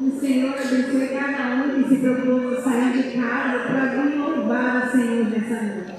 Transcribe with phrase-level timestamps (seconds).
[0.00, 4.90] O Senhor abençoe cada um que se propôs sair de casa para vir louvar o
[4.90, 5.92] Senhor nessa noite.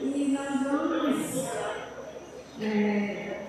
[0.00, 1.48] E nós vamos
[2.62, 3.40] é,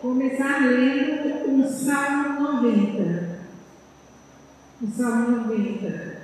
[0.00, 3.38] começar lendo o Salmo 90.
[4.82, 6.16] O Salmo 90.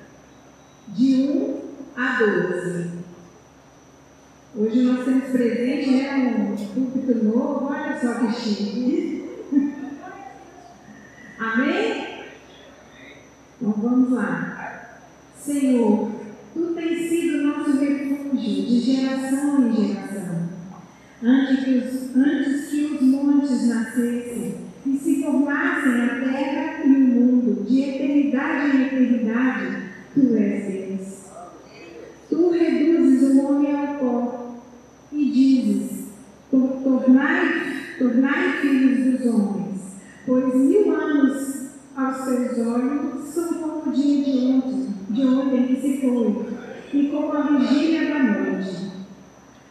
[0.89, 1.61] De 1
[1.97, 3.03] a 12.
[4.55, 9.25] Hoje nós temos presente né, um púlpito novo, olha só que chique.
[11.41, 12.02] Amém?
[13.63, 14.99] Então vamos lá.
[15.39, 16.11] Senhor,
[16.53, 20.49] Tu tens sido nosso refúgio de geração em geração.
[21.23, 26.99] Antes que os, antes que os montes nascessem e se formassem a terra e o
[26.99, 29.77] mundo, de eternidade em eternidade,
[30.13, 31.25] Tu és Deus.
[32.29, 34.57] Tu reduzes o homem ao pó
[35.13, 36.09] e dizes:
[36.51, 39.81] Tornai, tornai filhos dos homens,
[40.27, 41.62] pois mil anos
[41.97, 46.47] aos teus olhos são como o dia de ontem, de ontem que se foi,
[46.93, 48.93] e como a vigília da noite.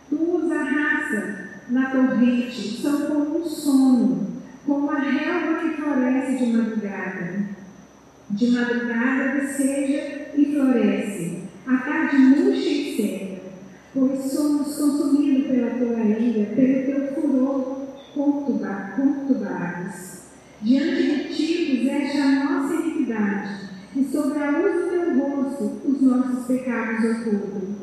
[0.09, 4.27] Tu os arrasta na torrente, são como um sono,
[4.65, 7.49] como a relva que floresce de madrugada.
[8.29, 13.41] De madrugada viceja e floresce, a tarde murcha e seca,
[13.93, 17.81] pois somos consumidos pela tua ira, pelo teu furor
[18.13, 20.21] conturbados.
[20.61, 21.51] Diante de ti
[22.01, 22.10] nossa
[23.11, 23.49] iniquidade,
[23.95, 27.81] e sobre a luz do teu rosto os nossos pecados ocultam.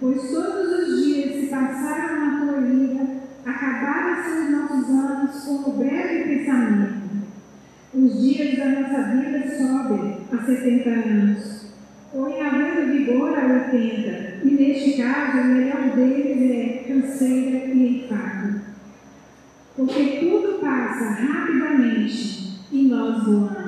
[0.00, 3.06] Pois todos os dias se passaram na tua ira,
[3.44, 7.00] acabaram-se os nossos anos com o breve pensamento.
[7.92, 11.72] Os dias da nossa vida sobem a setenta anos,
[12.14, 18.04] ou em havendo vigor a oitenta, e neste caso o melhor deles é canseira e
[18.04, 18.60] enfado.
[19.76, 23.60] Porque tudo passa rapidamente e nós voamos.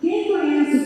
[0.00, 0.30] Quem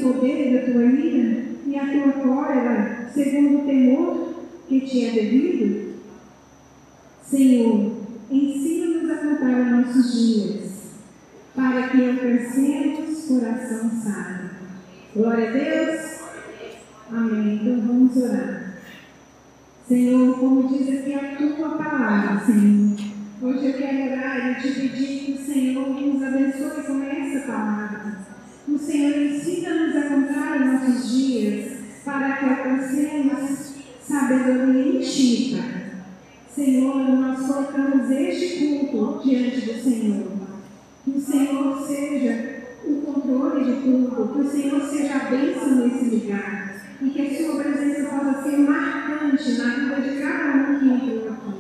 [0.05, 4.35] poder da tua ira e a tua cólera segundo o temor
[4.69, 5.95] que te é devido?
[7.23, 7.93] Senhor,
[8.31, 10.73] ensina-nos a contar os nossos dias,
[11.55, 14.51] para que alcancemos coração sábio.
[15.17, 16.21] Glória a Deus.
[17.11, 17.61] Amém.
[17.63, 18.75] Então vamos orar.
[19.89, 22.97] Senhor, como diz aqui a tua palavra, Senhor.
[23.43, 28.34] Hoje eu quero orar e te pedir que o Senhor nos abençoe com essa palavra.
[28.67, 35.63] O Senhor ensina-nos a contar os nossos dias para que alcancemos sabedoria em ti.
[36.49, 40.33] Senhor, nós colocamos este culto diante do Senhor.
[41.05, 46.15] Que o Senhor seja o controle de tudo, que o Senhor seja a bênção nesse
[46.15, 50.87] lugar e que a sua presença possa ser marcante na vida de cada um que
[50.87, 51.55] entrou aqui.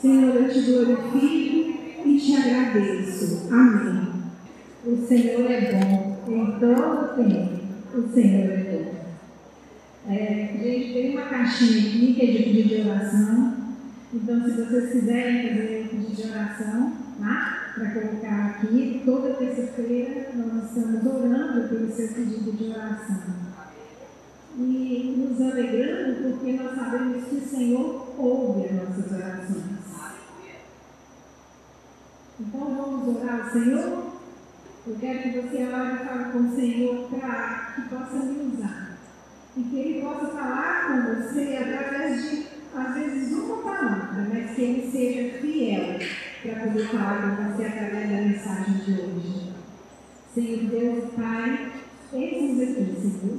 [0.00, 3.48] Senhor, eu te glorifico e te agradeço.
[3.52, 4.14] Amém.
[4.84, 7.64] O Senhor é bom em todo tempo.
[7.94, 8.94] O Senhor é bom.
[10.08, 13.54] É, gente, tem uma caixinha aqui que é de pedido de oração.
[14.12, 17.72] Então, se vocês quiserem fazer pedido de oração, tá?
[17.74, 23.44] Para colocar aqui, toda terça-feira nós estamos orando pelo seu pedido de oração.
[24.56, 29.74] E nos alegrando porque nós sabemos que o Senhor ouve as nossas orações.
[32.40, 34.13] Então vamos orar ao Senhor.
[34.86, 38.98] Eu quero que você e fale com o Senhor para que possa me usar.
[39.56, 44.60] E que Ele possa falar com você através de, às vezes, uma palavra, mas que
[44.60, 45.98] Ele seja fiel
[46.42, 49.52] para poder falar com você através da mensagem de hoje.
[50.34, 51.72] Senhor Deus Pai,
[52.12, 53.38] eis-nos aqui, Senhor.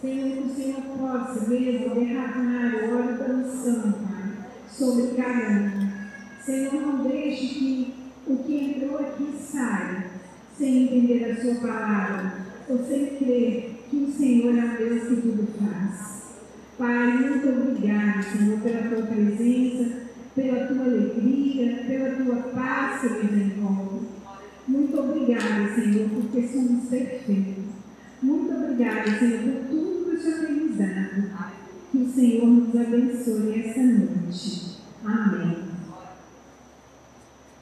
[0.00, 5.92] Senhor, que o Senhor possa mesmo derramar o óleo da unção, Pai, sobre cada um.
[6.42, 7.94] Senhor, não deixe que
[8.26, 10.13] o que entrou aqui saia
[10.58, 12.32] sem entender a sua palavra,
[12.68, 16.24] ou sem crer que o Senhor é o Deus que tudo faz.
[16.78, 20.04] Pai, muito obrigado, Senhor, pela tua presença,
[20.34, 24.06] pela tua alegria, pela tua paz que nos envolve.
[24.66, 27.64] Muito obrigado, Senhor, porque somos perfeitos.
[28.22, 31.54] Muito obrigado, Senhor, por tudo que o Senhor tem nos dado.
[31.92, 34.78] Que o Senhor nos abençoe esta noite.
[35.04, 35.58] Amém.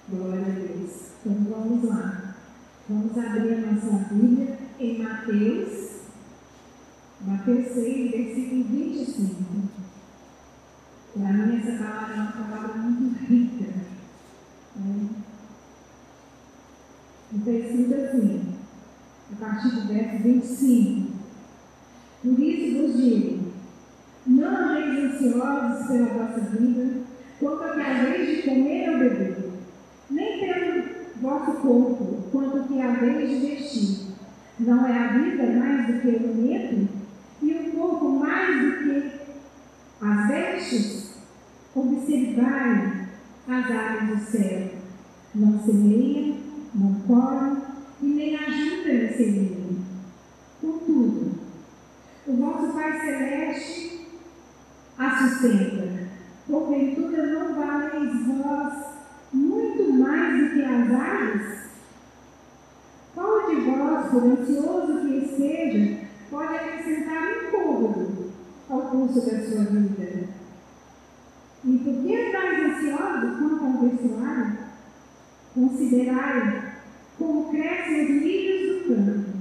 [0.08, 0.90] Glória a Deus.
[1.24, 2.31] Então vamos lá.
[2.92, 6.00] Vamos abrir a nossa Bíblia em Mateus,
[7.22, 9.34] Mateus 6, versículo 25.
[11.14, 13.72] Para mim, essa palavra é uma palavra muito rica.
[14.76, 15.08] Né?
[17.32, 18.54] Então, escrito assim,
[19.32, 21.12] a partir do verso 25.
[22.22, 23.52] Por isso vos digo:
[24.26, 27.04] não andeis ansiosos pela vossa vida,
[27.40, 29.52] quanto que haveis de comer ou beber
[30.12, 30.61] nem pelo
[31.22, 34.12] vosso corpo, quanto que haveis
[34.58, 36.88] Não é a vida mais do que o alimento?
[37.40, 39.12] E o corpo mais do que
[40.00, 41.12] as vestes?
[41.74, 43.08] Observai
[43.48, 44.70] as aves do céu.
[45.34, 46.36] Não semeiam,
[46.74, 47.56] não colhem
[48.02, 49.62] e nem ajudam a semear.
[50.60, 51.38] Contudo,
[52.26, 54.08] o vosso Pai Celeste
[54.98, 56.02] a sustenta.
[56.46, 58.91] Porventura não valeis vós
[59.32, 61.70] muito mais do que as aves?
[63.14, 68.32] Qual de vós, por ansioso que esteja, pode acrescentar um cômodo
[68.68, 70.28] ao curso da sua vida?
[71.64, 74.58] E por que estáis ansiosos quanto ao vestuário?
[75.54, 76.72] Considerai
[77.18, 79.32] como crescem os lírios do campo.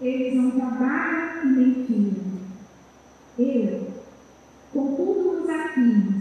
[0.00, 2.26] Eles não trabalham e nem fiam.
[3.38, 3.92] Eu,
[4.72, 6.15] contudo, os que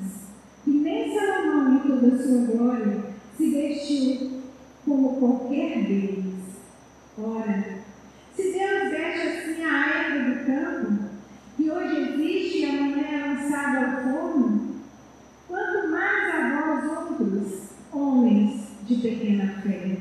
[0.96, 2.98] nem Salomão em toda a sua glória
[3.36, 4.42] se vestiu
[4.86, 6.36] como qualquer deles.
[7.18, 7.80] Ora,
[8.34, 11.04] se Deus veste assim a erva do campo,
[11.58, 14.76] que hoje existe e amanhã é lançada ao forno,
[15.50, 19.98] quanto mais a vós outros, homens de pequena fé.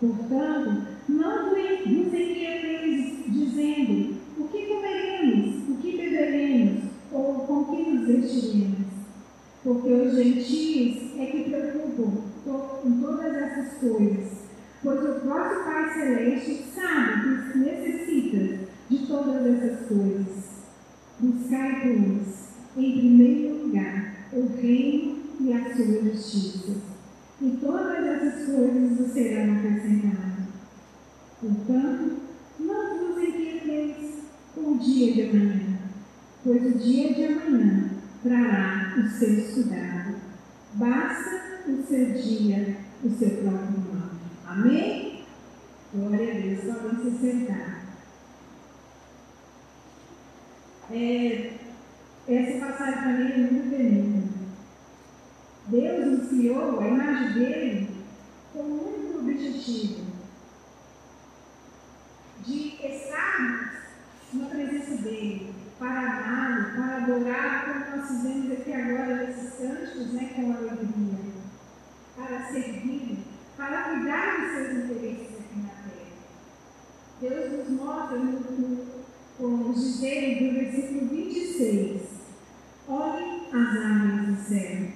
[0.00, 8.06] Portanto, não vos inquieteis dizendo o que comeremos, o que beberemos, ou com que nos
[8.06, 8.83] vestiremos.
[9.64, 14.44] Porque os gentios é que preocupam com todas essas coisas.
[14.82, 18.58] Pois o vosso Pai Celeste sabe que necessita
[18.90, 20.26] de todas essas coisas.
[21.18, 26.72] Buscai, pois, em primeiro lugar, o reino e a sua justiça.
[27.40, 30.44] E todas essas coisas vos serão acrescentadas.
[31.40, 32.16] Portanto,
[32.60, 34.24] não vos inquieteis
[34.54, 35.78] com o dia de amanhã,
[36.44, 37.93] pois o dia de amanhã
[38.24, 40.16] trará o seu estudado.
[40.72, 44.10] Basta o seu dia, o seu próprio mal.
[44.46, 45.24] Amém?
[45.92, 46.60] Glória a Deus.
[46.64, 47.84] Podem se sentar.
[50.90, 51.52] É,
[52.26, 54.34] essa passagem mim é muito bonita.
[55.68, 57.88] Deus nos criou, a imagem dele,
[58.52, 60.04] com um único objetivo:
[62.46, 63.70] de estarmos
[64.34, 70.30] na presença dele, para amá-lo, para adorar, como nós fizemos aqui agora nesses cânticos, né,
[70.34, 71.18] com alegria,
[72.16, 73.18] para servir,
[73.56, 76.14] para cuidar dos seus interesses aqui na terra.
[77.20, 78.94] Deus nos mostra, no, no,
[79.38, 82.02] como dizer do versículo 26,
[82.88, 84.88] olhem as aves do céu.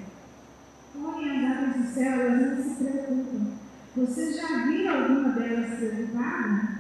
[1.05, 3.59] Olhem as aves do céu, elas não se preocupam.
[3.97, 6.79] Você já viu alguma delas preocupada?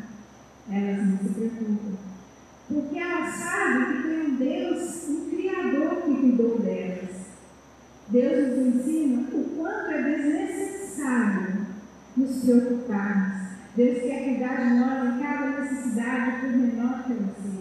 [0.71, 2.09] Elas não se preocupam.
[2.69, 7.17] Porque elas sabem que tem um Deus, um Criador que cuidou delas.
[8.09, 11.67] Deus nos ensina o quanto é desnecessário
[12.49, 13.49] preocuparmos.
[13.77, 17.59] Deus quer cuidar de nós em cada necessidade, por menor que ela seja.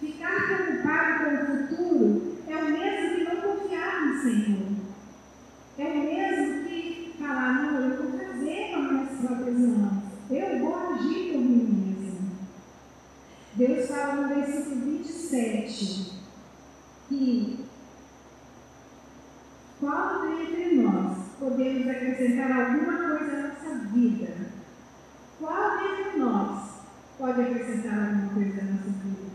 [0.00, 4.70] Ficar preocupado com o futuro é o mesmo que não confiar no Senhor.
[5.78, 10.02] É o mesmo que falar, não, eu vou fazer com as minhas próprias mãos.
[10.30, 12.30] Eu vou agir por mim mesmo.
[13.56, 16.20] Deus fala no versículo 27
[17.08, 17.60] que
[19.80, 24.28] qual dentre nós podemos acrescentar alguma coisa à nossa vida?
[25.38, 26.70] Qual dentre nós
[27.18, 29.30] pode acrescentar alguma coisa à nossa vida?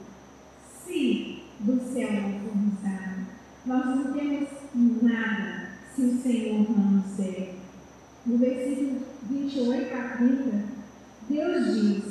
[0.86, 3.26] Se do céu não formos dado,
[3.66, 7.56] nós não temos nada se o Senhor não nos der.
[8.36, 9.00] No versículo
[9.30, 10.58] 28 a 30,
[11.30, 12.05] Deus diz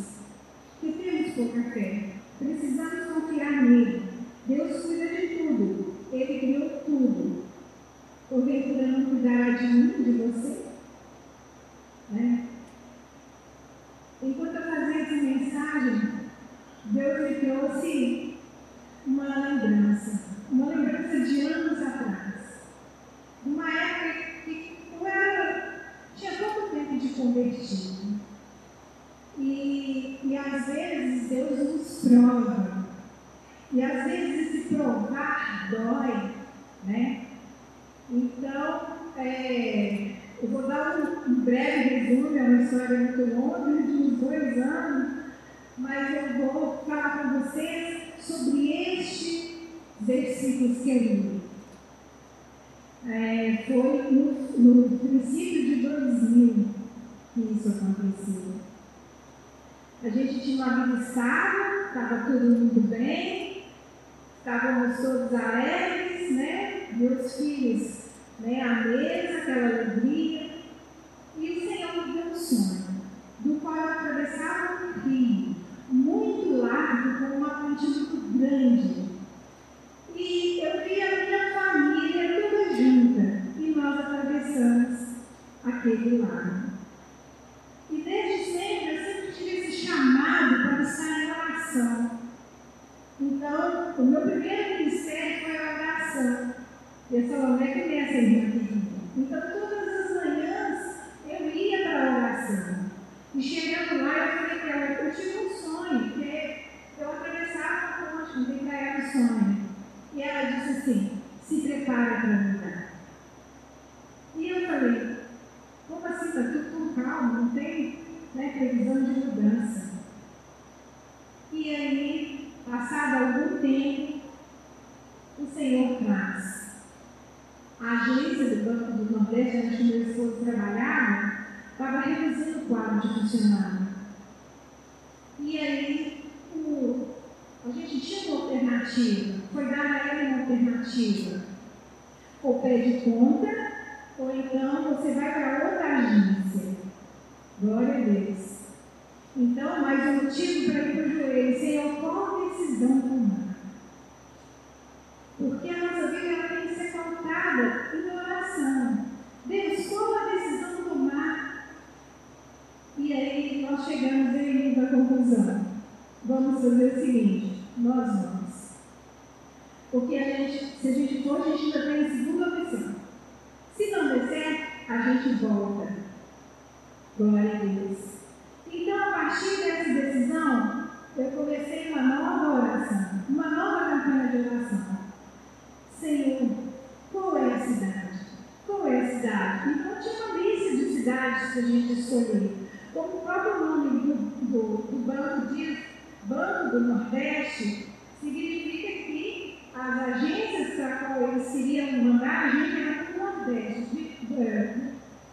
[191.40, 192.52] que a gente escolheu.
[192.92, 194.14] Como o próprio nome do,
[194.46, 195.78] do, do banco diz,
[196.24, 197.88] Banco do Nordeste,
[198.20, 204.18] significa que as agências para qual eles iriam mandar a gente era para o Nordeste,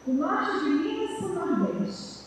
[0.05, 2.20] do norte de Minas para o Nordeste.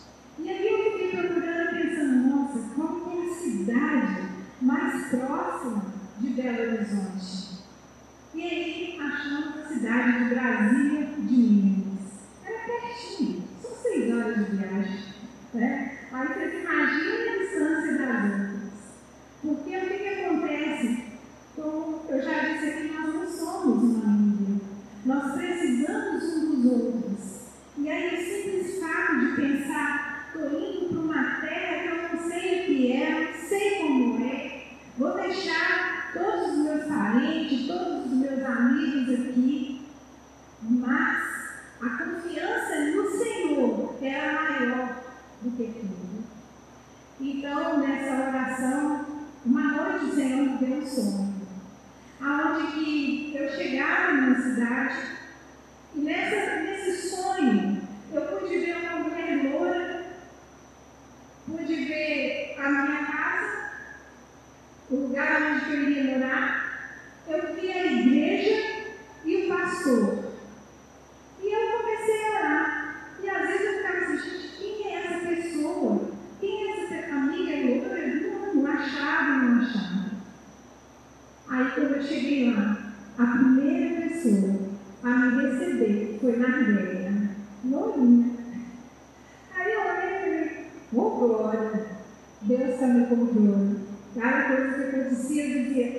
[95.35, 95.94] 接着变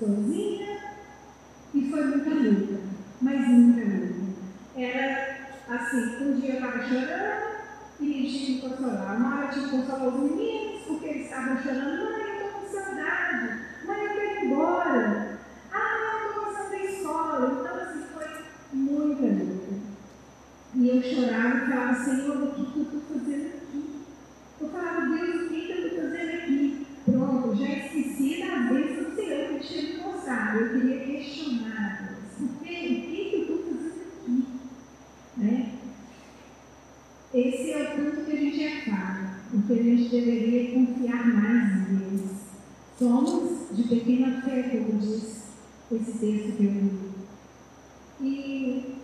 [0.00, 0.78] sozinha,
[1.72, 2.80] e foi muita luta,
[3.20, 4.14] mas muita luta.
[4.76, 5.38] Era
[5.68, 7.50] assim, um dia eu estava chorando,
[8.00, 9.16] e tinha que consolar.
[9.16, 12.10] Uma hora tinha que consolar os meninos, porque eles estavam chorando.
[12.10, 13.60] Mãe, eu estou com saudade.
[13.86, 15.38] Mãe, eu quero ir embora.
[15.72, 17.60] Ah, eu estou gostando da escola.
[17.60, 18.26] Então, assim, foi
[18.72, 19.74] muita luta.
[20.74, 24.02] E eu chorava e falava, Senhor, o que, que eu estou fazendo aqui?
[24.60, 26.86] Eu falava, Deus, o que, que eu estou fazendo aqui?
[27.04, 30.58] Pronto, já esqueci da vez do Senhor que tinha me mostrado.
[30.58, 32.50] Eu queria questionar Deus.
[32.50, 34.46] O que, o que, que eu estou fazendo aqui?
[35.36, 35.80] Né?
[37.32, 41.88] Esse é o ponto que a gente é claro, porque a gente deveria confiar mais
[41.88, 42.30] em Deus.
[42.98, 45.44] Somos de pequena fé, como diz
[45.92, 47.10] esse texto que eu li.
[48.20, 48.94] E,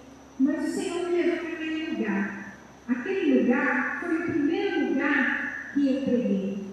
[0.41, 2.57] mas o Senhor me levou para aquele lugar.
[2.89, 6.65] Aquele lugar foi o primeiro lugar que eu preguei.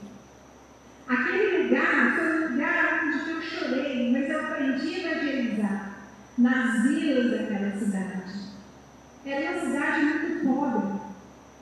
[1.08, 5.98] Aquele lugar foi o lugar onde eu chorei, mas eu aprendi a evangelizar
[6.36, 8.34] nas vilas daquela cidade.
[9.24, 11.04] Era uma cidade muito pobre.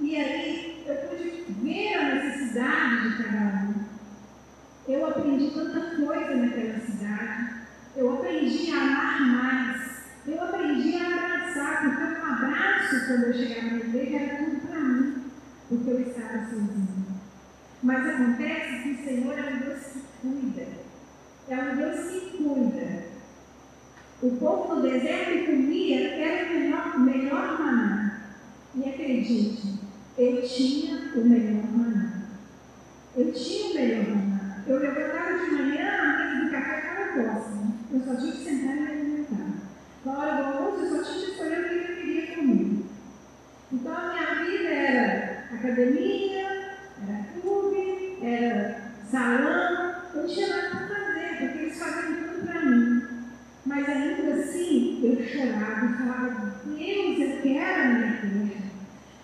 [0.01, 3.73] E aí eu pude ver a necessidade de cada um.
[4.87, 7.53] Eu aprendi tanta coisa naquela cidade.
[7.95, 9.91] Eu aprendi a amar mais.
[10.25, 14.79] Eu aprendi a abraçar, porque um abraço, quando eu chegava na igreja, era tudo para
[14.79, 15.23] mim,
[15.69, 17.21] porque eu estava sozinha.
[17.83, 20.67] Mas acontece que o Senhor é um Deus que cuida.
[21.47, 22.11] É um Deus
[24.21, 28.21] O povo do deserto comia o melhor, melhor maná.
[28.75, 29.79] E acredite,
[30.15, 32.27] eu tinha o melhor maná.
[33.17, 34.63] Eu tinha o melhor maná.
[34.67, 37.73] Eu levantava de manhã, a mesa do café estava próxima.
[37.91, 39.53] Eu só tinha que sentar e me alimentar.
[40.05, 42.85] Na hora do almoço, eu só tinha que escolher o que eu queria comer.
[43.73, 46.47] Então, a minha vida era academia,
[47.07, 49.95] era clube, era salão.
[50.13, 53.01] Eu não tinha nada para fazer, porque eles faziam tudo para mim.
[53.63, 58.61] Mas ainda assim, eu chorava e falava: Deus, eu quero a minha terra.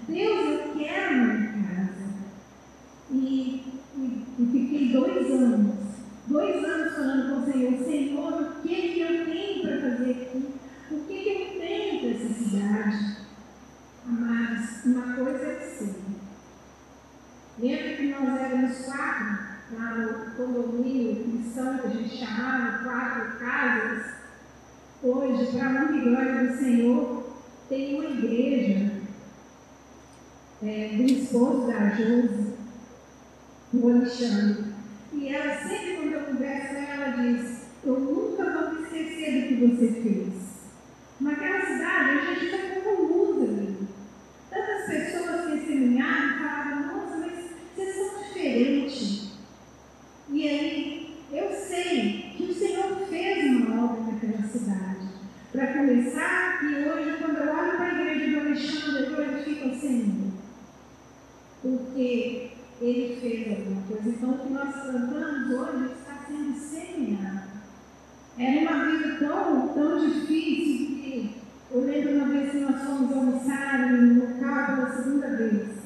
[0.07, 1.93] Deus, eu quero a minha casa.
[3.11, 3.63] E,
[3.95, 5.75] e, e, fiquei dois anos,
[6.27, 10.53] dois anos falando com o Senhor: Senhor, o que, que eu tenho para fazer aqui?
[10.91, 13.17] O que, que eu tenho para essa cidade?
[14.05, 16.27] Mas uma coisa é certa.
[17.59, 24.17] Lembra que nós éramos quatro lá no condomínio cristão que a gente chamava, quatro casas?
[25.03, 27.23] Hoje, para a honra e glória do Senhor,
[27.69, 28.93] tem uma igreja
[30.63, 31.03] é, do
[32.03, 34.65] o Alexandre.
[35.13, 39.65] E ela, sempre quando eu converso ela, diz: Eu nunca vou me esquecer do que
[39.65, 40.33] você fez.
[41.19, 43.77] Naquela cidade, a gente está com luz ali.
[44.51, 47.33] Tantas pessoas testemunharam e falavam: Nossa, mas
[47.75, 49.31] vocês são diferentes.
[50.29, 55.07] E aí, eu sei que o Senhor fez uma obra naquela cidade.
[55.51, 59.79] Para começar, e hoje, quando eu olho para a igreja do Alexandre, eu glorifico o
[59.79, 60.36] Senhor
[61.87, 64.09] porque ele fez alguma coisa.
[64.09, 67.47] Então, o que nós cantamos hoje está sendo semeado.
[68.37, 73.91] Era uma vida tão, tão difícil que eu lembro uma vez que nós fomos almoçar
[73.91, 75.77] no local pela segunda vez.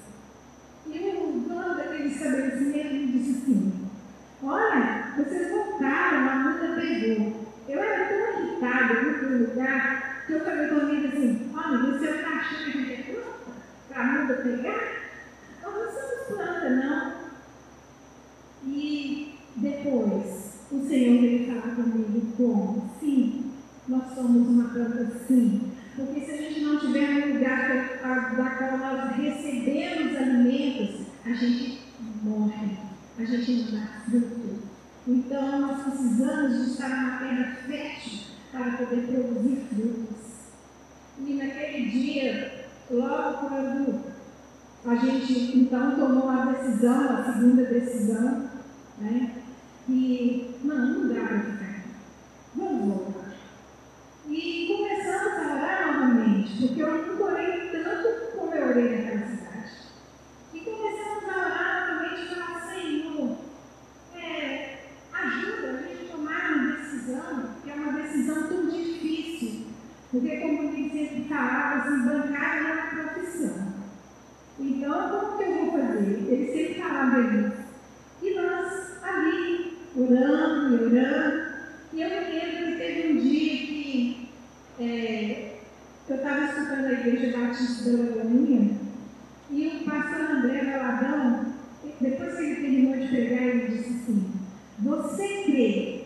[0.87, 3.73] E o dono daquele estabelecimento me disse assim:
[4.43, 7.45] Olha, vocês voltaram, a multa pegou.
[7.69, 12.85] Eu era tão irritada no lugar que eu falei comigo assim: Olha, você está achando
[12.85, 13.53] que é pronta
[13.87, 15.00] para a multa pegar?
[15.71, 17.13] nós não somos planta, não.
[18.65, 22.89] E depois, o Senhor veio falar comigo como?
[22.99, 23.51] Sim,
[23.87, 25.71] nós somos uma planta sim.
[25.95, 27.67] Porque se a gente não tiver um lugar
[28.37, 31.81] da qual nós recebemos alimentos, a gente
[32.23, 32.77] morre,
[33.19, 34.61] a gente não dá fruto.
[35.07, 38.19] Então nós precisamos de estar numa terra fértil
[38.51, 40.31] para poder produzir frutos.
[41.19, 44.03] E naquele dia, logo quando
[44.83, 48.49] a gente então tomou a decisão, a segunda decisão,
[48.97, 49.43] né?
[49.87, 51.83] E não, não dá para ficar.
[52.55, 53.33] Vamos voltar.
[54.27, 59.71] E começamos a orar novamente, porque eu nunca orei tanto como eu orei naquela cidade.
[60.51, 63.37] E começamos a orar novamente e falar, Senhor,
[64.15, 64.79] é,
[65.13, 69.67] ajuda a gente a tomar uma decisão, que é uma decisão tão difícil.
[70.09, 73.00] Porque como eu sempre falava, assim, bancário não
[76.31, 77.51] ele sempre está lá feliz.
[78.21, 81.51] E nós ali, orando e orando.
[81.93, 84.29] E eu me lembro que teve um dia que
[84.79, 85.55] é,
[86.07, 88.77] eu estava escutando a igreja batista da Lagoinha
[89.49, 91.53] e o pastor André Valadão,
[91.99, 94.31] depois que ele terminou de pregar, ele disse assim,
[94.79, 96.03] você crê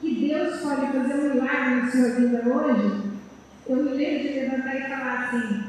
[0.00, 3.08] que Deus pode fazer um milagre na sua vida hoje?
[3.68, 5.67] Eu me lembro de levantar e falar assim,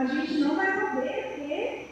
[0.00, 1.89] a gente não vai poder ter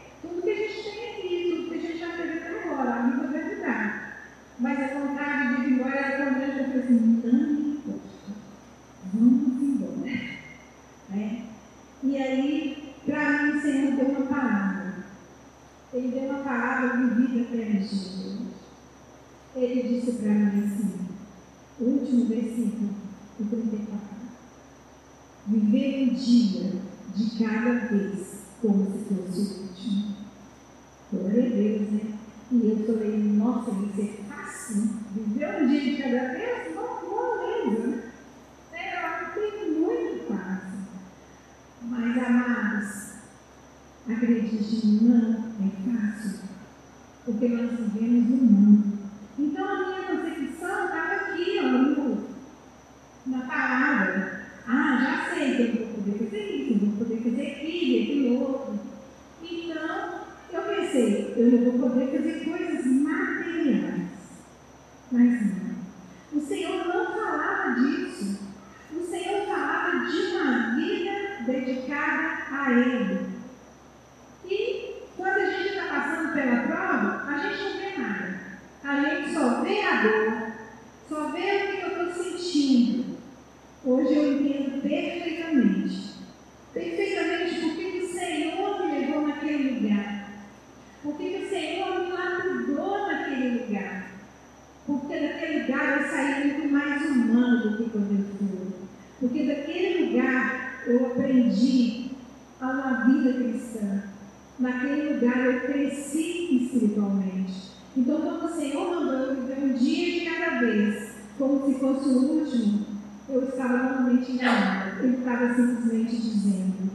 [104.58, 107.70] Naquele lugar eu cresci espiritualmente.
[107.96, 112.08] Então, quando o Senhor mandou eu viver um dia de cada vez, como se fosse
[112.08, 112.86] o último,
[113.28, 115.00] eu estava normalmente enganada.
[115.00, 116.90] Ele estava simplesmente dizendo: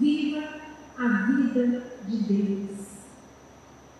[0.00, 0.44] Viva
[0.96, 2.88] a vida de Deus.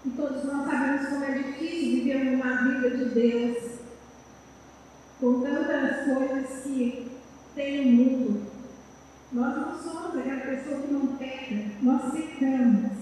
[0.06, 3.78] E todos nós sabemos como é difícil viver uma vida de Deus
[5.20, 7.10] com tantas coisas que
[7.54, 8.47] tem no mundo.
[9.30, 12.92] Nós não somos aquela pessoa que não peca, nós pecamos.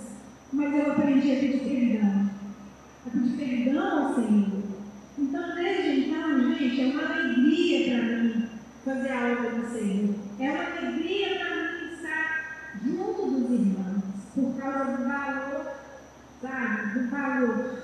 [0.52, 2.30] Mas eu aprendi a pedir perdão.
[3.06, 4.62] A pedir perdão ao Senhor.
[5.16, 8.48] Então, desde então, gente, é uma alegria para mim
[8.84, 10.14] fazer a obra do Senhor.
[10.40, 14.02] É uma alegria para mim estar junto dos irmãos,
[14.34, 15.74] por causa do valor,
[16.42, 17.82] sabe, do valor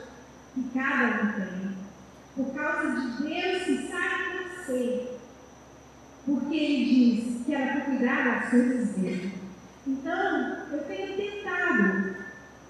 [0.52, 1.76] que cada um tem.
[2.34, 5.11] Por causa de Deus que sabe você.
[6.24, 9.32] Porque Ele diz que era para cuidar das coisas dele.
[9.86, 12.16] Então, eu tenho tentado,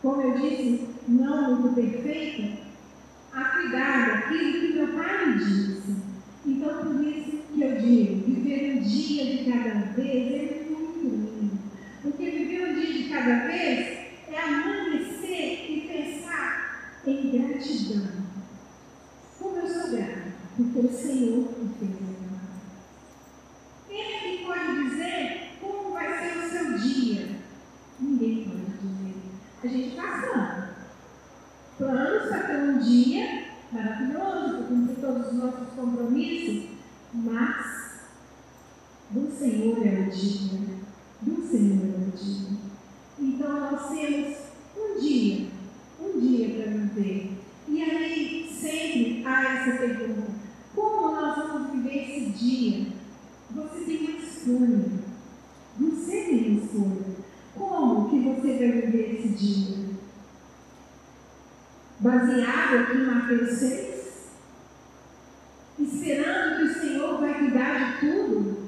[0.00, 2.62] como eu disse, não muito perfeita,
[3.32, 5.96] a cuidar daquilo que meu pai me disse.
[6.46, 11.58] Então, por isso que eu digo, viver um dia de cada vez é muito lindo.
[12.02, 18.08] Porque viver um dia de cada vez é amanhecer e pensar em gratidão.
[19.38, 22.32] Como eu sou grata, porque o Senhor me fez agradar.
[23.88, 27.28] Quem é que pode dizer como vai ser o seu dia?
[28.00, 29.14] Ninguém pode dizer.
[29.62, 30.64] A gente faz planos.
[31.78, 36.70] Planos para ter um dia maravilhoso, para cumprir todos os nossos compromissos,
[37.14, 38.02] mas
[39.10, 40.60] do Senhor é o dia.
[41.20, 42.56] Do Senhor é o dia.
[43.18, 44.36] Então nós temos
[44.76, 45.48] um dia,
[46.00, 47.38] um dia para viver.
[47.68, 50.30] E aí sempre há essa pergunta:
[50.74, 52.86] como nós vamos viver esse dia?
[53.50, 54.84] Você tem uma escolha.
[55.78, 57.12] Você tem uma escolha.
[57.54, 59.82] Como que você vai viver esse dia?
[62.00, 63.92] Baseado aqui em Mateus 6?
[65.78, 68.62] Esperando que o Senhor vai cuidar de tudo?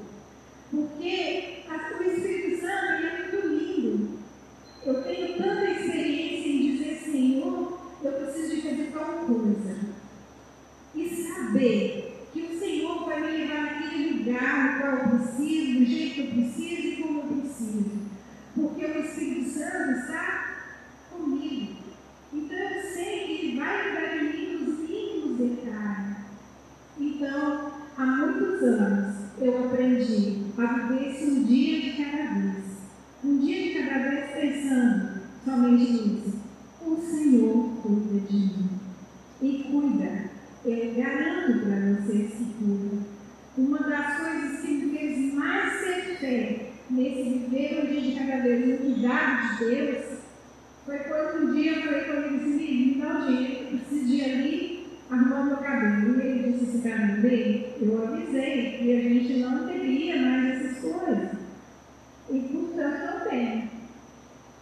[0.70, 1.64] Porque
[1.98, 4.18] o Espírito Santo é muito lindo.
[4.84, 9.76] Eu tenho tanta experiência em dizer, Senhor, eu preciso de fazer tal coisa.
[10.94, 15.84] E saber que o Senhor vai me levar naquele lugar no qual eu preciso, do
[15.86, 17.90] jeito que eu preciso e como eu preciso.
[18.54, 20.56] Porque o Espírito Santo está
[21.10, 21.76] comigo.
[22.32, 26.16] Então eu sei que Ele vai cuidar de mim nos mínimos detalhes.
[26.98, 32.64] Então, há muitos anos eu aprendi a viver esse um dia de cada vez.
[33.24, 35.20] Um dia de cada vez pensando
[35.74, 36.34] nisso.
[36.80, 38.70] O Senhor cuida de mim.
[39.42, 40.30] E cuida.
[40.64, 43.04] Eu garanto para vocês que cuida.
[43.56, 48.68] Uma das coisas que me fez mais ter fé nesse viver dia de cada vez,
[48.68, 50.04] no cuidado de Deus,
[50.84, 54.24] foi quando um dia eu falei com ele assim, me dá o dinheiro, eu ir
[54.24, 56.18] ali arrumar meu cabelo.
[56.18, 60.78] E ele disse esse caminho dele, eu avisei que a gente não teria mais essas
[60.78, 61.30] coisas.
[62.30, 63.70] E portanto não tem.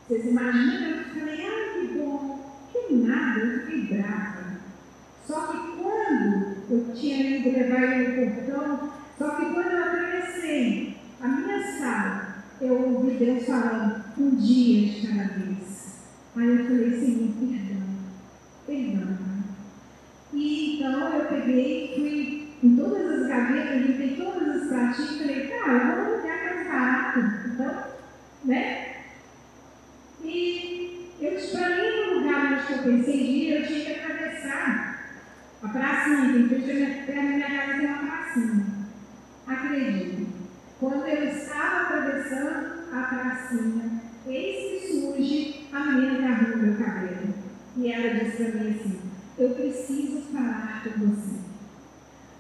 [0.09, 0.91] Vocês imaginam?
[0.91, 2.69] Eu falei, ah, que bom.
[2.73, 4.43] Que nada, eu fiquei brava.
[5.27, 10.97] Só que quando eu tinha ido levar ele no portão, só que quando eu atravessei
[11.21, 16.03] a minha sala, eu ouvi Deus falando, um dia de cada vez.
[16.35, 17.83] Aí eu falei, Senhor, perdão,
[18.67, 19.19] perdão.
[20.33, 25.47] E então eu peguei, fui em todas as gavetas, limpei todas as pratinhas e falei,
[25.49, 27.21] cara, eu vou lugar mais barato.
[27.49, 27.85] Então,
[28.45, 28.97] né?
[30.25, 34.93] E eu, para mim, no lugar onde eu pensei em ir, eu tinha que atravessar
[35.63, 38.67] a pracinha, que perto da minha casa tem uma pracinha.
[39.47, 40.27] Acredite,
[40.81, 47.35] quando eu estava atravessando a pracinha, eis que surge a menina que arruma meu cabelo.
[47.77, 49.01] E ela disse para mim assim:
[49.39, 51.41] Eu preciso falar com você.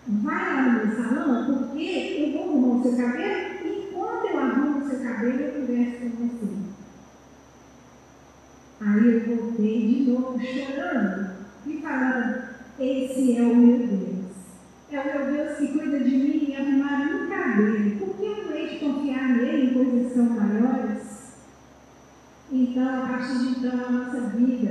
[0.08, 4.38] Vai lá no meu salão, porque eu vou arrumar o seu cabelo e enquanto eu
[4.38, 6.52] arrumo o seu cabelo, eu converso com você.
[8.80, 9.52] Aí eu
[10.40, 11.30] chorando
[11.66, 12.42] e falando:
[12.78, 14.22] Esse é o meu Deus.
[14.90, 17.98] É o meu Deus que cuida de mim e arrumar um cabelo.
[17.98, 21.02] Por que eu não hei de confiar nele em coisas maiores?
[22.50, 24.61] Então, a partir de então, a nossa vida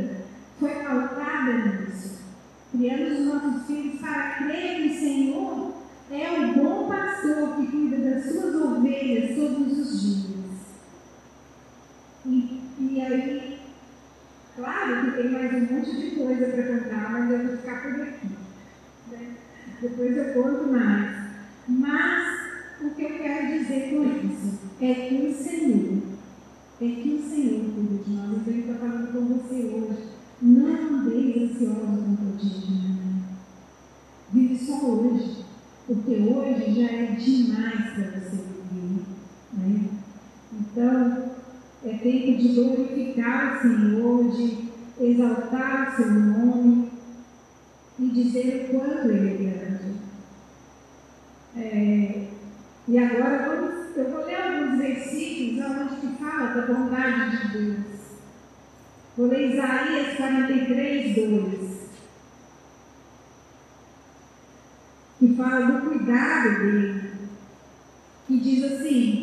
[59.62, 61.72] Isaías 43, 2.
[65.20, 67.12] Que fala do cuidado dele.
[68.28, 69.21] E diz assim: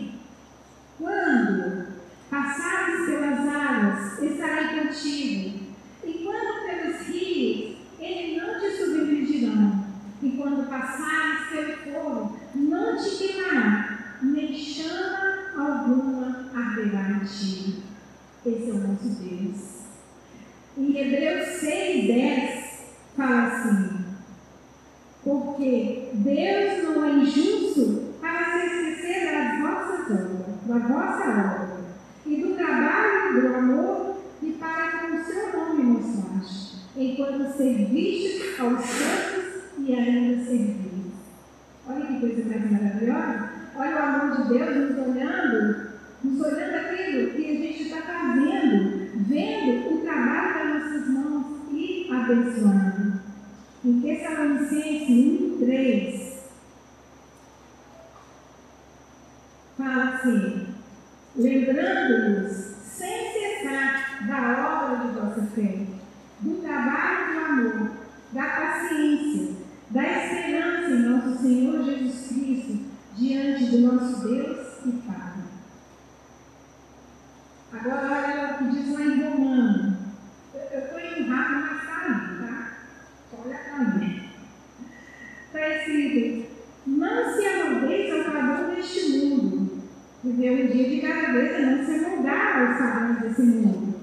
[90.85, 93.95] de cada vez a não se moldar aos padrões desse mundo,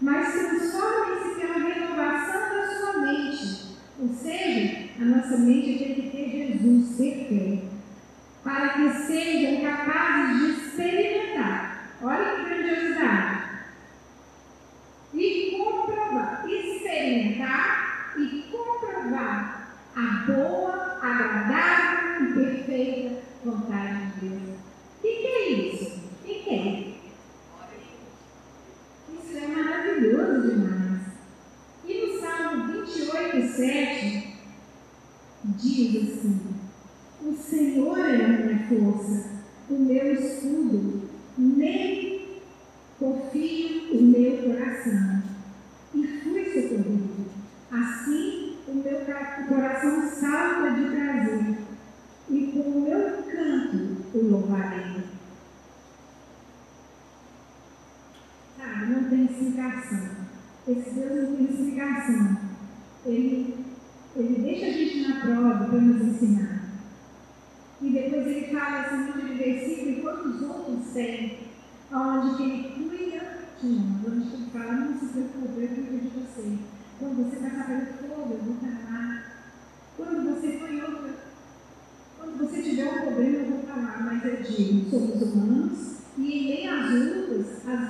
[0.00, 3.76] mas transformem-se pela renovação da sua mente.
[3.98, 7.62] Ou seja, a nossa mente tem que ter Jesus, ter fé,
[8.44, 10.51] para que sejam capazes de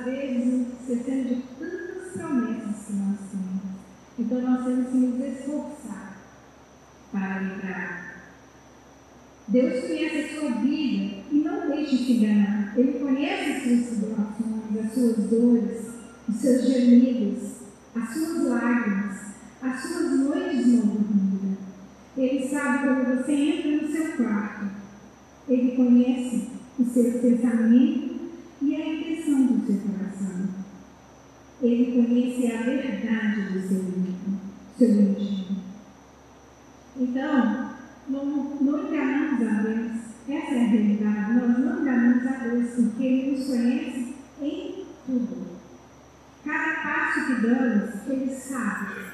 [0.05, 3.63] vezes, esquecendo de tantas promessas que nós temos.
[4.19, 6.17] Então, nós temos que nos esforçar
[7.13, 8.13] para lembrar.
[9.49, 12.73] Deus conhece a sua vida e não deixe se enganar.
[12.77, 15.87] Ele conhece as suas situações, as suas dores,
[16.29, 17.53] os seus gemidos,
[17.95, 19.19] as suas lágrimas,
[19.61, 21.59] as suas noites não dormidas.
[22.17, 24.71] Ele sabe quando você entra no seu quarto.
[25.49, 26.49] Ele conhece
[26.79, 28.13] os seus pensamentos
[28.63, 30.49] e a intenção do seu coração.
[31.63, 34.41] Ele conhece a verdade do seu íntimo,
[34.77, 35.63] seu íntimo.
[36.97, 37.71] Então,
[38.09, 38.27] não,
[38.61, 39.93] não enganamos a Deus.
[40.29, 41.33] Essa é a realidade.
[41.35, 45.53] Nós não enganamos a Deus porque Ele nos conhece em tudo.
[46.45, 49.13] Cada passo que damos, Ele sabe.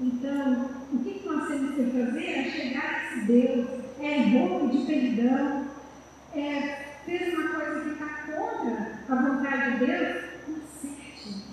[0.00, 3.66] Então, o que nós temos que fazer é chegar a esse Deus,
[4.00, 5.66] é roubo de perdão,
[6.34, 11.44] é fez uma coisa que está contra a vontade de Deus, conserte.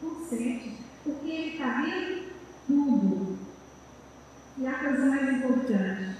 [0.00, 0.72] Conserte.
[1.04, 2.28] Porque ele está vendo
[2.66, 3.38] tudo.
[4.58, 6.16] E a coisa mais importante,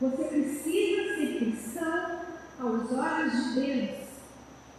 [0.00, 2.20] você precisa ser cristão
[2.60, 3.90] aos olhos de Deus,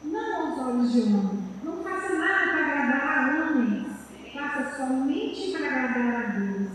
[0.04, 1.46] não aos olhos de homem.
[1.64, 3.88] Não faça nada para agradar a homens,
[4.34, 6.72] faça somente para agradar a Deus,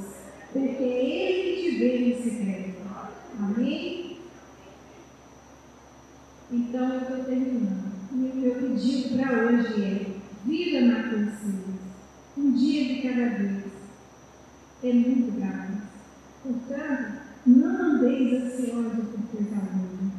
[0.53, 2.77] porque é Ele te vê em segredo.
[3.39, 4.00] Amém?
[6.71, 7.91] Então eu estou terminando.
[8.13, 10.07] E o meu pedido para hoje é:
[10.47, 11.75] viva na consciência,
[12.39, 13.65] um dia de cada vez.
[14.85, 15.83] É muito grave.
[16.45, 20.13] Portanto, não andeis ansiosos por coisa alguma,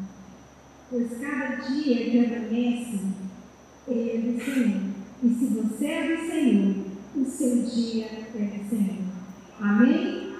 [0.89, 2.99] pois cada dia que amanhece,
[3.87, 4.81] ele é do Senhor.
[5.23, 6.85] E se você é do Senhor,
[7.15, 9.05] o seu dia é do Senhor.
[9.57, 10.35] Amém?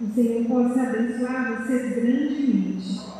[0.00, 3.19] O Senhor possa abençoar vocês grandemente.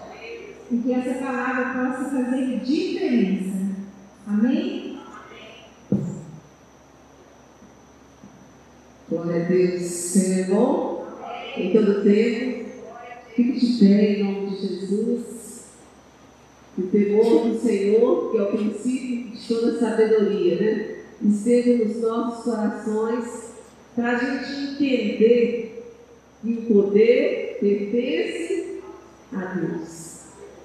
[0.70, 3.70] E que essa palavra possa fazer diferença.
[4.24, 5.00] Amém?
[9.08, 9.82] Glória a Deus.
[9.82, 11.06] Senhor é bom
[11.56, 12.70] em todo tempo.
[13.34, 15.64] Fique de pé em nome de Jesus.
[16.78, 20.96] O temor do Senhor, que é o princípio de toda sabedoria, né?
[21.20, 23.54] Esteja nos nossos corações
[23.96, 25.94] para a gente entender
[26.40, 28.80] que o poder pertence
[29.32, 30.19] a Deus.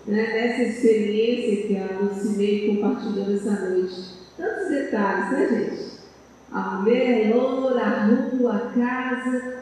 [0.08, 0.34] Né?
[0.34, 4.16] Nessa experiência que a Lucimei compartilhou essa noite.
[4.38, 5.96] Tantos detalhes, né, gente?
[6.52, 9.56] A mulher, a loura, a rua, a casa.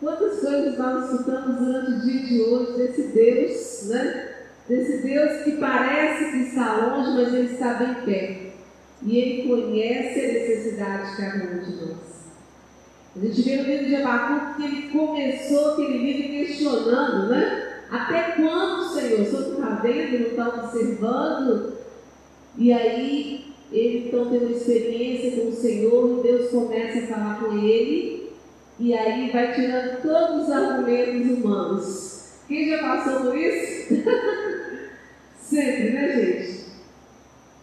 [0.00, 4.28] Quantas coisas nós escutamos durante o dia de hoje desse Deus, né?
[4.68, 8.50] Desse Deus que parece que está longe, mas ele está bem perto.
[9.02, 12.10] E ele conhece a necessidade de cada um de nós.
[13.16, 17.69] A gente vê no livro de Abacuque que ele começou, que ele vive questionando, né?
[17.90, 19.20] Até quando, Senhor?
[19.20, 21.72] O Senhor está vendo, não está observando?
[22.56, 27.58] E aí, ele então tem uma experiência com o Senhor Deus começa a falar com
[27.58, 28.30] ele.
[28.78, 32.32] E aí vai tirando todos os argumentos humanos.
[32.48, 33.94] Quem já passou por isso?
[35.40, 36.60] Sempre, né, gente?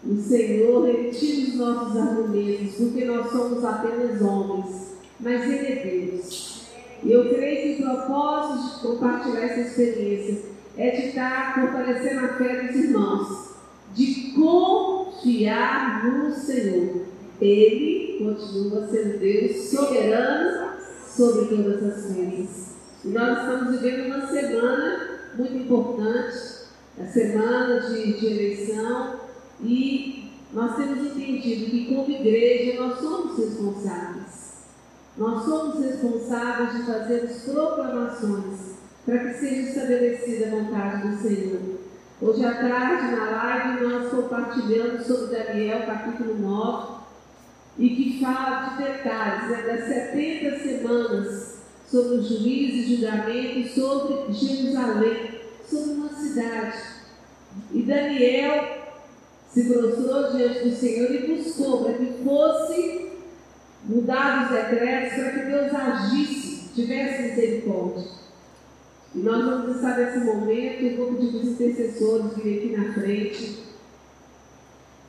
[0.06, 6.57] O Senhor retira os nossos argumentos, porque nós somos apenas homens, mas Ele é Deus.
[7.04, 10.42] E eu creio que o propósito de compartilhar essa experiência
[10.78, 13.56] é de estar fortalecendo a fé dos irmãos,
[13.94, 17.06] de confiar no Senhor.
[17.40, 20.72] Ele continua sendo Deus soberano
[21.08, 22.68] sobre todas as coisas.
[23.06, 26.58] E nós estamos vivendo uma semana muito importante,
[27.00, 29.20] a semana de, de eleição,
[29.62, 34.17] e nós temos entendido que, como igreja, nós somos responsáveis
[35.18, 41.60] nós somos responsáveis de fazer as proclamações para que seja estabelecida a vontade do Senhor.
[42.22, 46.98] Hoje à tarde, na live, nós compartilhamos sobre Daniel, capítulo 9,
[47.80, 51.58] e que fala de detalhes né, das 70 semanas
[51.88, 56.78] sobre o juízo e julgamento sobre Jerusalém, sobre uma cidade.
[57.72, 58.78] E Daniel
[59.50, 63.07] se prostrou diante do Senhor e buscou para que fosse
[63.88, 68.04] mudar os decretos para que Deus agisse, tivesse misericórdia.
[69.16, 73.64] E nós vamos estar nesse momento, um grupo de intercessores vir aqui na frente.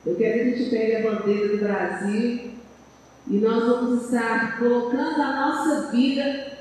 [0.05, 2.51] Eu quero que a gente pegue a bandeira do Brasil
[3.27, 6.57] e nós vamos estar colocando a nossa vida,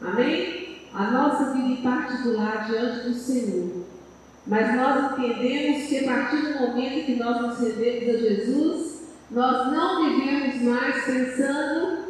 [0.00, 0.80] amém?
[0.92, 3.82] A nossa vida em particular diante do Senhor.
[4.46, 8.91] Mas nós entendemos que a partir do momento que nós nos rendemos a Jesus,
[9.32, 12.02] nós não vivemos mais pensando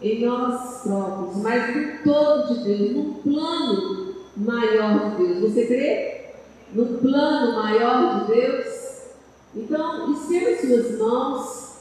[0.00, 5.40] em nós próprios, mas no todo de Deus, no plano maior de Deus.
[5.40, 6.24] Você crê?
[6.72, 8.74] No plano maior de Deus?
[9.54, 11.74] Então, estenda suas mãos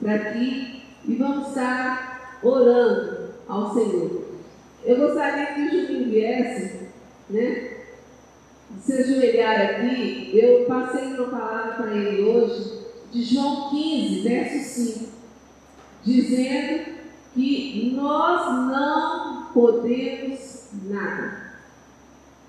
[0.00, 4.24] para aqui e vamos estar orando ao Senhor.
[4.84, 6.88] Eu gostaria que o Juninho viesse,
[7.30, 7.78] né?
[8.82, 12.77] Se ajoelhar aqui, eu passei uma palavra para ele hoje
[13.12, 15.08] de João 15, verso 5,
[16.04, 16.98] dizendo
[17.34, 21.52] que nós não podemos nada.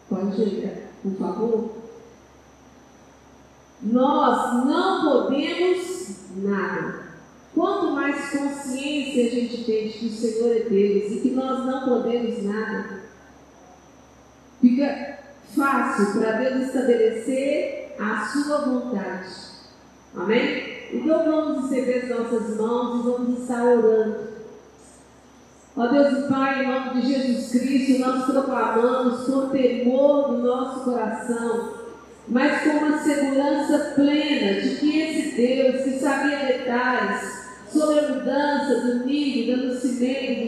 [0.10, 1.70] Pode ir, por favor?
[3.82, 7.10] Nós não podemos nada.
[7.54, 11.66] Quanto mais consciência a gente tem de que o Senhor é Deus e que nós
[11.66, 13.04] não podemos nada,
[14.62, 15.20] fica
[15.56, 19.49] fácil para Deus estabelecer a sua vontade.
[20.16, 20.80] Amém?
[20.92, 24.30] Então vamos estender as nossas mãos e vamos estar orando.
[25.78, 31.74] Ó Deus Pai, em nome de Jesus Cristo, nós proclamamos com temor no nosso coração,
[32.28, 37.40] mas com uma segurança plena de que esse Deus que sabia detalhes
[37.72, 39.80] sobre a mudança do meio dos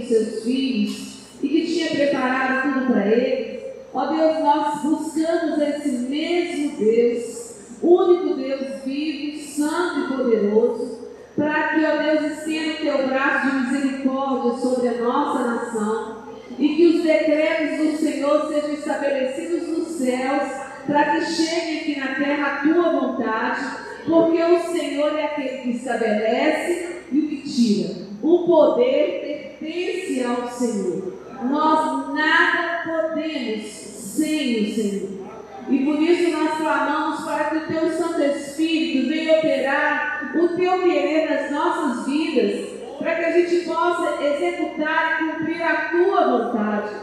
[0.07, 3.61] seus filhos e que tinha preparado tudo para eles.
[3.93, 9.30] Ó Deus, nós buscamos esse mesmo Deus, único Deus vivo,
[9.61, 10.99] santo e poderoso,
[11.35, 16.17] para que, ó Deus, estenda o teu braço de misericórdia sobre a nossa nação
[16.57, 20.49] e que os decretos do Senhor sejam estabelecidos nos céus,
[20.87, 23.61] para que chegue aqui na terra a tua vontade,
[24.05, 28.01] porque o Senhor é aquele que estabelece e o que tira.
[28.21, 31.13] O poder pertence ao Senhor.
[31.43, 35.30] Nós nada podemos sem o Senhor.
[35.69, 40.81] E por isso nós clamamos para que o teu Santo Espírito venha operar o teu
[40.81, 46.95] querer nas nossas vidas, para que a gente possa executar e cumprir a tua vontade.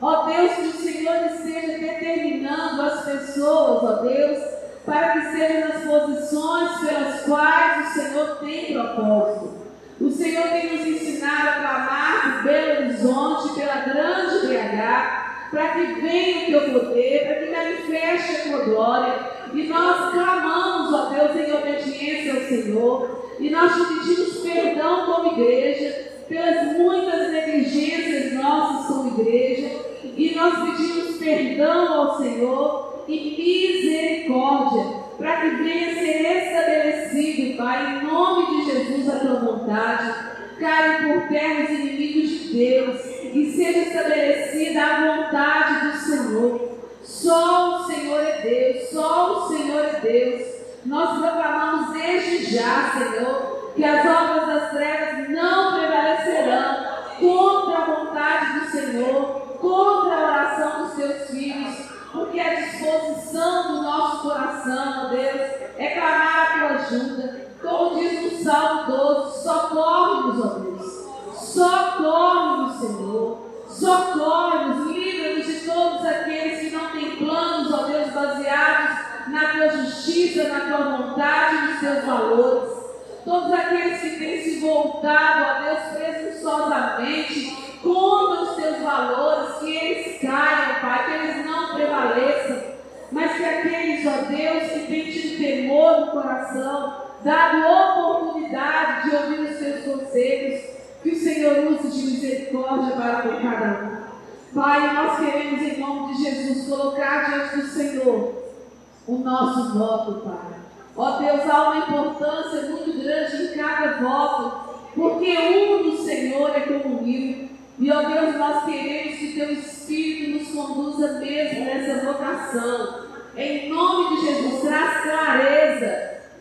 [0.00, 4.38] Ó Deus, que o Senhor esteja determinando as pessoas, ó Deus,
[4.84, 9.62] para que sejam nas posições pelas quais o Senhor tem propósito.
[10.00, 16.00] O Senhor tem nos ensinado a clamar por Belo Horizonte, pela grande BH, para que
[16.00, 19.14] venha o teu poder, para que manifeste a tua glória.
[19.52, 23.28] E nós clamamos, ó Deus, em obediência ao Senhor.
[23.38, 29.68] E nós te pedimos perdão como igreja, pelas muitas negligências nossas como igreja.
[30.16, 38.06] E nós pedimos perdão ao Senhor e misericórdia para que venha ser estabelecido, Pai, em
[38.06, 40.32] nome de Jesus, a tua vontade.
[40.58, 43.00] Caia por terra os inimigos de Deus
[43.34, 44.41] e seja estabelecida
[44.78, 46.72] a vontade do Senhor.
[47.02, 50.48] Só o Senhor é Deus, só o Senhor é Deus.
[50.84, 54.31] Nós proclamamos desde já, Senhor, que as obras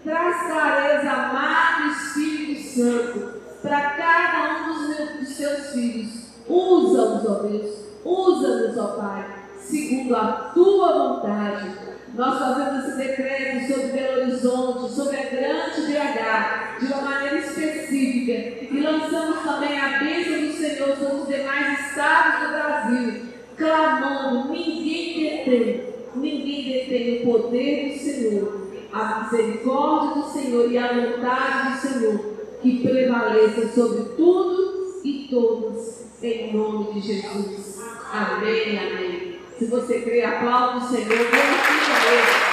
[0.03, 6.21] clareza, amado Espírito Santo, para cada um dos, meus, dos Teus filhos.
[6.47, 7.71] Usa-os, ó Deus,
[8.03, 9.25] usa-nos, ó Pai,
[9.59, 16.79] segundo a Tua vontade nós fazemos esse decreto sobre Belo Horizonte, sobre a grande BH,
[16.79, 18.33] de uma maneira específica.
[18.69, 23.21] E lançamos também a bênção do Senhor sobre os demais estados do Brasil,
[23.57, 25.83] clamando: ninguém detém,
[26.15, 28.60] ninguém detém o poder do Senhor,
[28.93, 32.19] a misericórdia do Senhor e a vontade do Senhor,
[32.61, 37.79] que prevaleça sobre tudo e todos, em nome de Jesus.
[38.11, 39.39] Amém, amém.
[39.57, 42.51] Se você crê, aplaude o Senhor, glorifica Ele.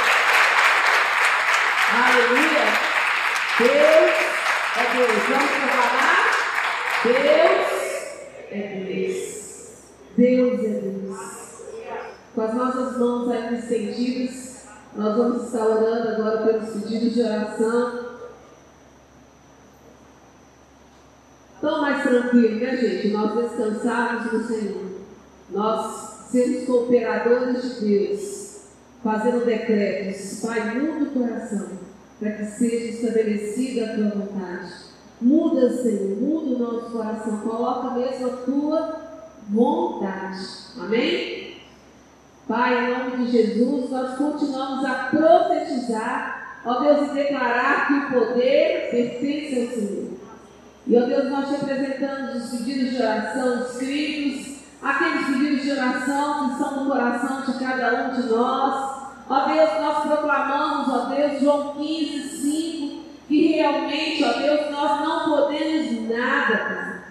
[1.90, 2.88] Aleluia.
[3.58, 4.28] Deus
[4.76, 5.22] é Deus.
[5.28, 6.18] Vamos trabalhar?
[7.02, 7.68] Deus
[8.50, 9.18] é Deus.
[10.16, 11.18] Deus é Deus.
[12.34, 14.47] Com as nossas mãos ainda estendidas,
[14.98, 18.00] nós vamos estar orando agora pelos pedidos de oração.
[21.60, 23.08] Tão mais tranquilo, né, gente?
[23.10, 24.84] Nós descansarmos no Senhor.
[25.50, 28.60] Nós sermos cooperadores de Deus,
[29.04, 30.40] fazendo decretos.
[30.40, 31.68] Pai, muda o coração,
[32.18, 34.72] para que seja estabelecida a tua vontade.
[35.20, 37.38] Muda, Senhor, muda o nosso coração.
[37.38, 39.00] Coloca mesmo a tua
[39.48, 40.44] vontade.
[40.76, 41.37] Amém?
[42.48, 48.20] Pai, em nome de Jesus, nós continuamos a profetizar, ó Deus, e declarar que o
[48.20, 50.08] poder pertence ao Senhor.
[50.86, 56.46] E, ó Deus, nós te apresentamos os pedidos de oração escritos aqueles pedidos de oração
[56.46, 58.98] que estão no coração de cada um de nós.
[59.28, 65.28] Ó Deus, nós proclamamos, ó Deus, João 15, 5, que realmente, ó Deus, nós não
[65.28, 67.02] podemos nada.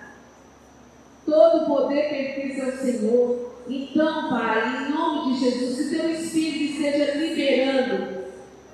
[1.25, 3.56] Todo poder pertence ao Senhor.
[3.69, 8.17] Então, Pai, em nome de Jesus, que teu Espírito esteja liberando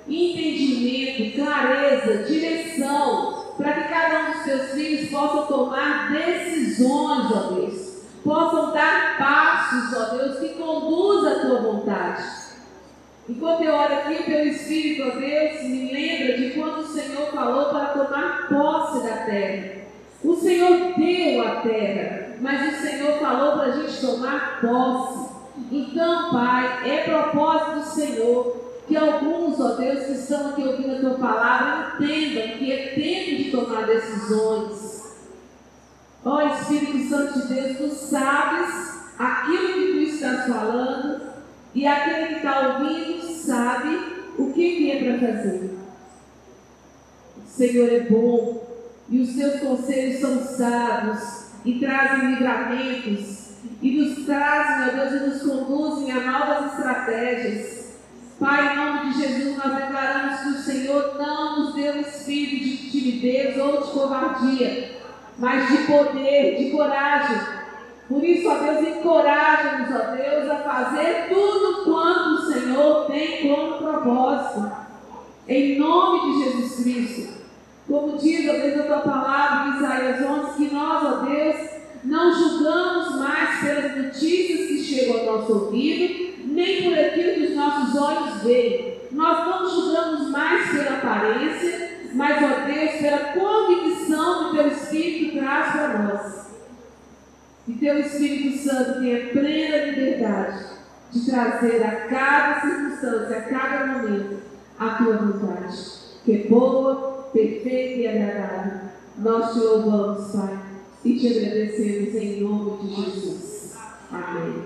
[0.06, 7.54] entendimento, clareza, direção, para que cada um dos os teus filhos possam tomar decisões, ó
[7.54, 7.94] Deus.
[8.22, 12.24] Possam dar passos, ó Deus, que conduzam a tua vontade.
[13.28, 17.32] Enquanto eu oro aqui, o teu Espírito, ó Deus, me lembra de quando o Senhor
[17.32, 19.84] falou para tomar posse da terra.
[20.22, 25.30] O Senhor deu a terra, mas o Senhor falou para a gente tomar posse.
[25.72, 31.00] Então, Pai, é propósito do Senhor que alguns, ó Deus, que estão aqui ouvindo a
[31.00, 35.16] tua palavra, entendam que é tempo de tomar decisões.
[36.22, 41.22] Ó Espírito Santo de Deus, tu sabes aquilo que tu estás falando
[41.74, 45.78] e aquele que está ouvindo sabe o que é para fazer.
[47.38, 48.68] O Senhor é bom
[49.08, 53.44] e os seus conselhos são sábios e trazem livramentos
[53.80, 57.84] e nos trazem, meu Deus, e nos conduzem a novas estratégias.
[58.38, 62.90] Pai, em nome de Jesus, nós declaramos que o Senhor não nos deu espírito de
[62.90, 65.00] timidez ou de covardia,
[65.38, 67.40] mas de poder, de coragem.
[68.08, 73.78] Por isso, ó Deus, encoraja-nos, ó Deus, a fazer tudo quanto o Senhor tem como
[73.78, 74.72] propósito.
[75.48, 77.33] Em nome de Jesus Cristo.
[77.94, 81.70] Como diz, ó Deus, a tua palavra em Isaías 11, que nós, ó Deus,
[82.02, 87.54] não julgamos mais pelas notícias que chegam ao nosso ouvido, nem por aquilo que os
[87.54, 88.98] nossos olhos veem.
[89.12, 95.72] Nós não julgamos mais pela aparência, mas, ó Deus, pela convicção que teu Espírito traz
[95.72, 96.46] para nós.
[97.64, 100.64] Que teu Espírito Santo tenha plena liberdade
[101.12, 104.42] de trazer a cada circunstância, a cada momento,
[104.80, 105.78] a tua vontade,
[106.24, 108.80] que é boa, perfeita e agradável.
[109.18, 110.58] Nós te louvamos, Pai,
[111.04, 113.74] e te agradecemos em nome de Jesus.
[114.10, 114.62] Amém.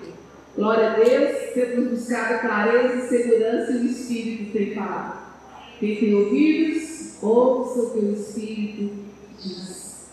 [0.54, 5.28] Glória a Deus, temos buscado clareza e segurança e o Espírito tem falado.
[5.80, 8.94] Quem tem ouvidos, ouça o que o Espírito
[9.40, 10.08] diz.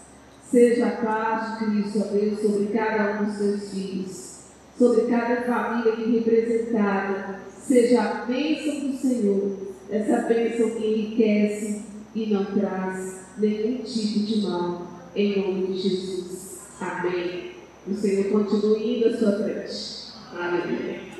[0.50, 4.40] Seja a paz de Cristo, ó Deus, sobre cada um dos seus filhos,
[4.78, 7.40] sobre cada família aqui representada.
[7.60, 9.58] Seja a bênção do Senhor,
[9.90, 16.62] essa bênção que enriquece e não traz nenhum tipo de mal, em nome de Jesus.
[16.80, 17.52] Amém.
[17.86, 20.14] O Senhor continue indo à sua frente.
[20.34, 21.15] Aleluia.